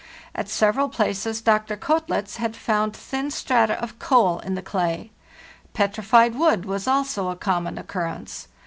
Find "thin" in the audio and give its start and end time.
2.95-3.29